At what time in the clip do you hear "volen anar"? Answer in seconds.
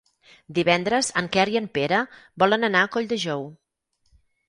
2.45-2.85